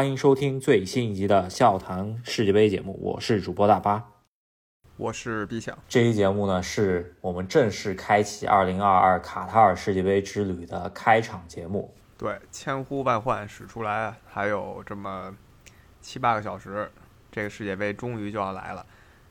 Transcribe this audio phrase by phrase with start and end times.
[0.00, 4.02] 欢迎收听最新一集的笑谈世界杯节目，我是主播大巴，
[4.96, 5.76] 我是毕想。
[5.90, 11.94] 这期节目呢，是我们正式开启2022卡塔尔世界杯之旅的开场节目。
[12.16, 15.36] 对，千呼万唤始出来，还有这么
[16.00, 16.90] 七八个小时，
[17.30, 18.86] 这个世界杯终于就要来了，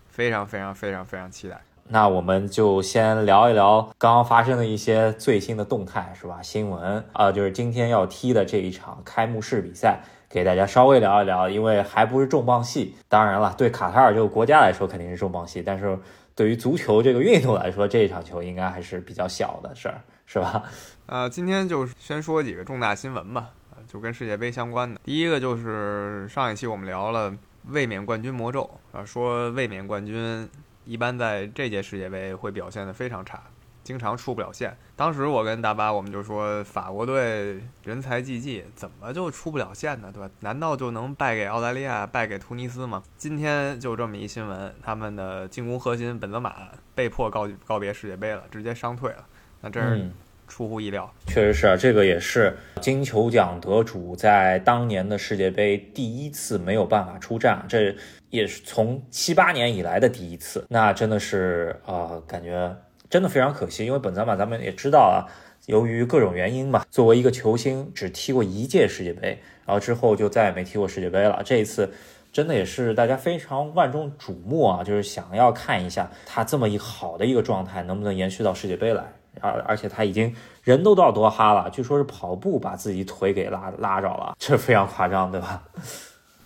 [0.07, 1.59] 非常非常非常非常期待。
[1.87, 6.39] 那我们就先聊一聊刚刚发生的一些最新的动态，是吧？
[6.43, 10.03] 新闻啊，就是今天要踢的这一场开幕式比赛。
[10.29, 12.95] 给大家稍微聊一聊，因为还不是重磅戏。
[13.07, 15.97] 当然了，对卡塔尔这个国家来说肯定是重磅戏，但是
[16.35, 20.63] 对于足球这个运动来说，这一场球应该还是比较小的事儿，是吧？
[21.07, 23.49] 呃，今天就先说几个重大新闻吧，
[23.87, 25.01] 就跟世界杯相关的。
[25.03, 27.33] 第一个就是上一期我们聊了
[27.69, 30.47] 卫冕冠军魔咒啊，说卫冕冠军
[30.85, 33.41] 一般在这届世界杯会表现的非常差。
[33.89, 34.77] 经常出不了线。
[34.95, 40.11] 当时我跟大巴我们就说，法国队人才济济，怎么就出不了线呢？
[40.13, 40.29] 对吧？
[40.41, 43.01] 难道就能败给澳大利亚、败给突尼斯吗？
[43.17, 49.25] 今天就这么一新闻，他们的进攻核心本泽马被迫告告别世界杯了，直接伤退了。
[49.61, 50.07] 那真是
[50.47, 51.11] 出乎意料。
[51.25, 57.95] 确实是啊，这个也是金球奖得主在当年的世界杯第一次没有办法出战，这
[58.29, 60.63] 也是从七八年以来的第一次。
[60.69, 62.71] 那真的是啊，感觉。
[63.09, 65.25] 真的非常可惜，因为本泽马咱们也知道啊，
[65.65, 71.41] 由于各种原因吧，作为一个球星只踢过一届世界杯，然后之后就再也没踢过世界杯了。
[71.43, 71.91] 这一次
[72.31, 79.03] 真的也是大家非常万众瞩目啊，就是想要看一下他这么一好的一个状态能不能延续到世界杯来。
[79.41, 85.63] 而而且他已经人都到多哈了，据说是跑步把自己腿给拉拉着了，这非常夸张，对吧？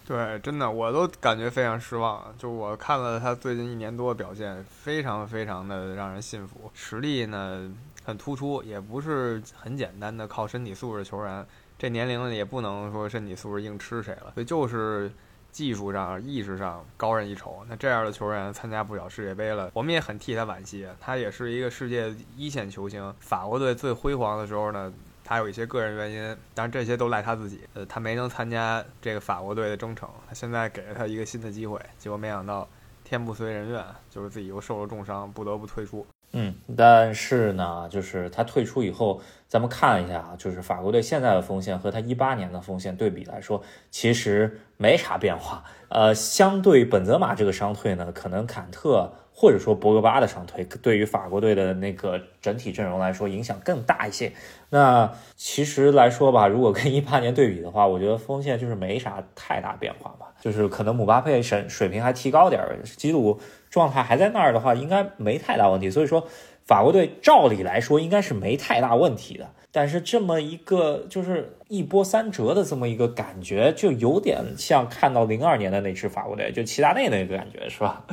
[0.05, 2.35] 对，真的，我都感觉非常失望。
[2.37, 6.69] 就我看了他最近一年多的表现，非常非常的让人信服。
[6.73, 7.73] 实力呢
[8.03, 11.45] 很突出，也不是很简单的靠身体素质球员。
[11.77, 15.09] 这年龄了也不能说身体素质硬吃谁了，所以就是
[15.53, 17.65] 技术上、意识上高人一筹。
[17.69, 20.85] 那这样的球员参加不了世界杯了，我们也很替他惋惜。
[20.99, 24.93] 他也是一个世界一线球星，法国队最辉煌的时候呢。
[25.23, 27.61] 他有一些个人原因，当然这些都赖他自己。
[27.73, 32.67] 呃，他没能参加这个法国队的征程，他现在给了他一个新的机会，结果没想到
[33.03, 36.05] 天不遂人愿，就是自己又受了重伤，不得不退出。
[36.33, 45.63] 嗯，但是呢，就是他退出以后，咱们看一下啊，就是法国队现在的锋线和他一八年的锋线对比来说，其实没啥变化。
[45.89, 49.13] 呃，相对本泽马这个伤退呢，可能坎特。
[49.33, 54.31] 或者说博格巴的伤退对于法国队的那个整体阵容来说影响更大一些。
[54.69, 60.27] 那其实来说吧，如果跟一八年对比的话，我觉得锋线就是没啥太大变化吧。
[60.39, 63.39] 就是可能姆巴佩水水平还提高点儿，基鲁
[63.73, 65.89] 状态还在那儿的话，应该没太大问题。
[65.89, 66.27] 所以说，
[66.63, 69.49] 法国队照理来说应该是没太大问题的。
[69.71, 78.05] 但是这么一个就是一波三折的这么一个感觉，就有点像看到零二年的那支法国队，就齐达内那个感觉，是吧？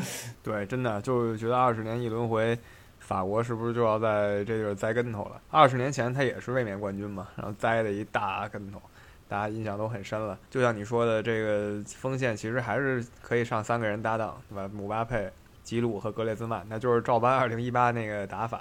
[0.43, 2.59] 对，真的就是觉得二十年一轮回，
[2.99, 5.39] 法国是不是就要在这地儿栽跟头了？
[5.51, 8.81] 二十年前他也是卫冕冠军嘛，然后栽了一大跟头，
[9.29, 10.39] 大家印象都很深了。
[10.49, 14.67] 就像你说的，这个锋线其实还是可以上三个人搭档，对吧？
[14.73, 15.31] 姆巴佩、
[15.71, 18.61] 吉鲁和格列兹曼，那就是照搬二零一八那个打法。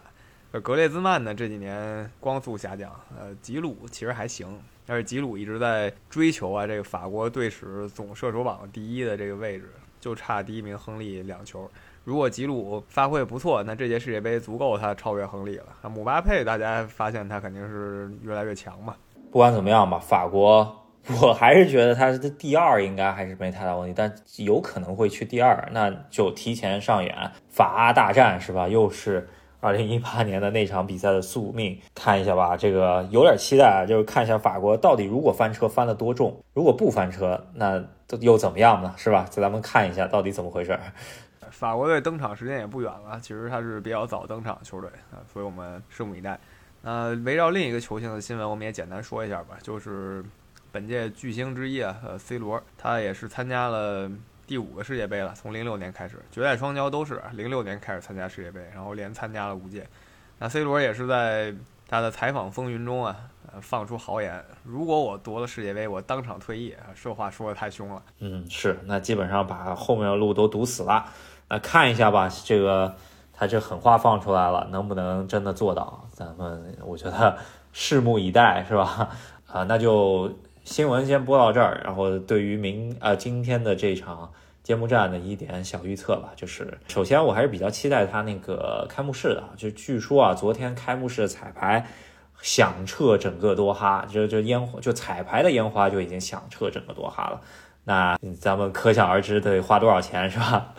[0.52, 11.68] 呃，格列兹曼呢这几年光速下降，呃，吉鲁其实还行，但是吉鲁一直在追求啊这个法国队史总射手榜第一的这个位置，就差第一名亨利两球。
[12.04, 15.90] 如果吉鲁发挥不错，那这届世界杯足够他超越亨利了。
[15.90, 18.96] 姆巴佩大家发现他肯定是越来越强嘛。
[19.32, 20.76] 不管怎么样吧，法国
[21.22, 27.16] 我还是觉得他的第二应该还是没太大问题，但有可能会去第二，那就提前上演
[27.50, 28.68] 法阿大战是吧？
[28.68, 29.28] 又是。
[29.62, 37.84] 二零一八年的那场比赛的宿命，看一下吧，这个有点期待啊，就是看一下法国到底如果翻车翻得多重，如果不翻车，那
[38.22, 38.94] 又怎么样呢？
[38.96, 39.28] 是吧？
[39.30, 40.80] 就咱们看一下到底怎么回事。
[41.52, 46.40] 法国队登场时间也不远了，其实他是比较早登场球队啊，所以我们拭目以待。
[46.82, 50.24] 那，围绕另一个球星的新闻，我们也简单说一下吧，就是
[50.72, 54.10] 本届巨星之一啊，呃，C 罗，他也是参加了。
[54.48, 59.88] 第五个世界杯了，从零六年开始，绝代双骄都是零六年开始参加世界杯，然后连参加了五届。
[60.40, 61.54] 那 C 罗也是在
[61.88, 63.16] 他的采访风云中啊，
[63.54, 66.76] 呃，放出豪言：如果我夺了世界杯，我当场退役。
[67.00, 68.02] 这话说的太凶了。
[68.22, 71.06] 嗯，是，那基本上把后面的路都堵死了。
[71.48, 72.96] 那看一下吧，这个
[73.32, 76.08] 他这狠话放出来了，能不能真的做到？
[76.12, 77.38] 咱们我觉得
[77.72, 79.10] 拭目以待，是吧？
[79.46, 80.34] 啊，那就。
[80.70, 84.32] 新闻先播到这儿，然后对于明呃今天的这场
[84.62, 91.84] 揭幕战的一点小预测吧，就是首先我还是比较期待他那个开幕式的，就据说啊昨天开幕式彩排
[92.40, 97.42] 响彻整个多哈，就就烟火就彩排的烟花就已经响彻整个多哈了。
[97.86, 100.76] 那咱们可想而知得花多少钱，是吧？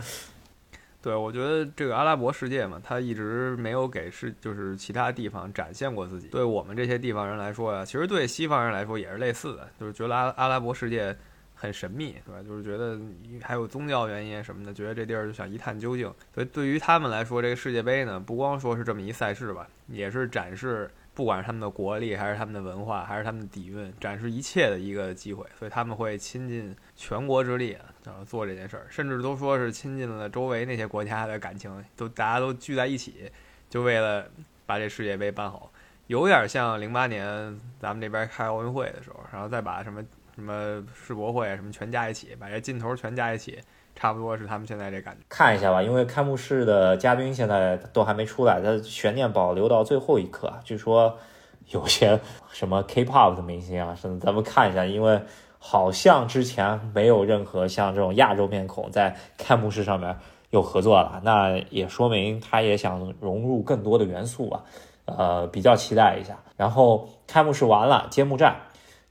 [1.03, 6.29] 对，我觉得这个阿拉伯世界嘛，它一直没有给世就是其他地方展现过自己。
[6.29, 11.17] 对我们这些地方人来说呀，其实对西方人来说也是类似的，就是觉得阿阿拉伯世界
[11.55, 12.43] 很神秘，对吧？
[12.47, 12.99] 就是觉得
[13.43, 16.13] 还有宗教原因什么的，觉得这地儿就想一探究竟。
[16.35, 20.91] 所以对于他们来说，这个世界杯呢，不光说是这么一赛事吧，也是展示。
[21.15, 33.31] 不管是他们的国力，还是他们的文化，还是他们的底蕴，展示一切的一个机会，所以他们会倾尽全国之力然后做这件事儿，甚至都说是倾尽了周围那些国家的感情，都大家都聚在一起，
[33.69, 34.27] 就为了
[34.65, 35.71] 把这世界杯办好，
[36.07, 40.03] 有点像零八年咱们这边开奥运会的时候，然后再把什么
[40.35, 43.59] 什么世博会什么全加一起，把这劲头全加一起。
[43.97, 50.51] 差不多是他们现在这感觉，看一下吧，因为开幕式的嘉宾现在都还没出来，他悬念保留到最后一刻。
[50.65, 51.19] 据说
[51.67, 52.19] 有些
[52.51, 55.21] 什么 K-pop 的明星啊，甚至咱们看一下，因为
[55.59, 60.17] 好像之前没有任何像这种亚洲面孔在开幕式上面
[60.49, 64.63] 有合作了，那也说明他也想融入更多的元素啊，
[65.05, 66.39] 呃，比较期待一下。
[66.57, 68.57] 然后开幕式完了，揭幕战。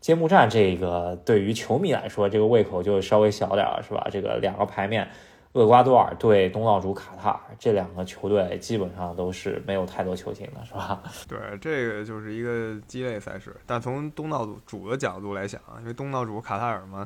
[0.01, 4.07] 揭幕战这个对于球迷来说，这个胃口就稍微小点了，是吧？
[4.09, 5.05] 这个两个牌面，
[5.51, 11.03] 厄瓜多尔对东道主卡塔尔，这两个球队基本上都是没有太多球星的，是吧？
[11.27, 13.53] 对，这个就是一个鸡肋赛事。
[13.65, 17.05] 但从东道主的角度来讲啊，因为东道主卡塔尔嘛，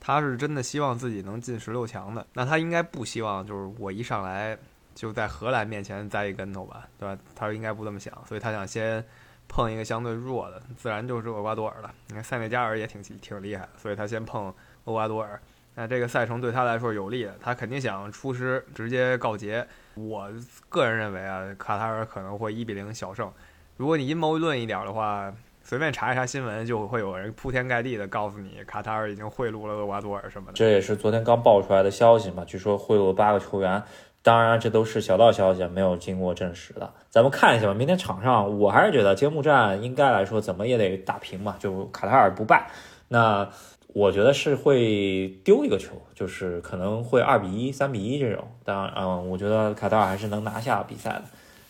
[0.00, 4.58] 他是真的希望自己能进十六强的，那他应该不希望就是我一上来
[4.92, 7.16] 就在荷兰面前栽一跟头吧，对吧？
[7.36, 9.04] 他应该不这么想，所以他想先。
[9.48, 11.90] 碰一个相对弱的，自然就是厄瓜多尔了。
[12.08, 14.46] 你看塞内加尔也挺挺厉害，所以他先碰
[14.84, 15.40] 厄瓜多尔。
[15.76, 19.66] 那这个赛程对他来说有利，他肯定想出师直接告捷。
[19.94, 20.28] 我
[20.68, 23.32] 个人认为啊，卡塔尔可能会一比零小胜。
[23.76, 25.32] 如果你阴谋论一点的话，
[25.62, 30.52] 随便查一查新闻，就会有人铺天盖地的告诉你卡塔尔已经贿赂了厄瓜多尔什么的。
[30.52, 33.82] 这也是昨天刚爆出来的消息嘛，据说贿赂八个球员。
[34.24, 36.90] 当然，这都是小道消息，没有经过证实的。
[37.10, 37.74] 咱们看一下吧。
[37.74, 42.70] 明天场上，我还是觉得揭幕战应该来说怎么也得打平嘛，就卡塔尔不败。
[43.08, 43.46] 那
[43.88, 48.48] 我觉得是会丢一个球，就是可能会二比一、三比一这种。
[48.64, 51.24] 当然，嗯，我觉得卡塔尔还是能拿下比赛的。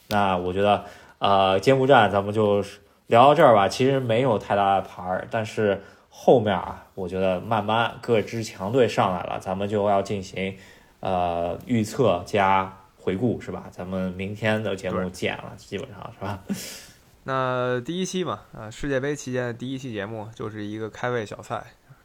[0.06, 0.84] 那我觉得，
[1.18, 2.62] 呃，揭幕战咱们就
[3.08, 3.66] 聊到这儿吧。
[3.66, 10.56] 其实没有太大的牌儿，但是后面啊，我觉得慢慢各支强队上来了，咱们就要进行。
[11.04, 13.68] 呃，预测加回顾是吧？
[13.70, 16.42] 咱们明天的节目见了，基本上是吧？
[17.24, 21.62] 那第一期嘛，啊，世界杯期间的第一期节目就是一个开胃小菜，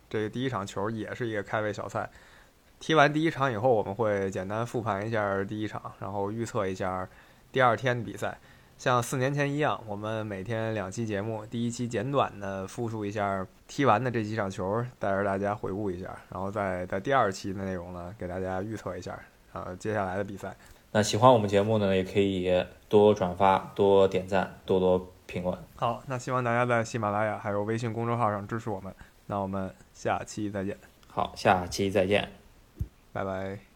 [0.09, 2.09] 这个第一场球也是一个开胃小菜。
[2.81, 7.07] 踢完第一场以后，我们会简单复盘一下第一场，然后预测一下
[7.53, 8.37] 第二天的比赛。
[8.79, 19.19] 像四年前一样，我们每天两期节目，第一期简短的复述一下踢完的这几场球，带着大家回顾一下，然后再在第二期的内容呢，给大家预测一下
[19.51, 20.55] 呃接下来的比赛。
[20.93, 22.49] 那喜欢我们节目呢，也可以
[22.87, 25.55] 多转发、多点赞、多多评论。
[25.75, 28.95] 好，那希望大家在喜马拉雅还有微信公众号上支持我们。
[29.25, 30.77] 那我们下期再见。
[31.09, 32.31] 好，下期再见，
[33.11, 33.68] 拜拜。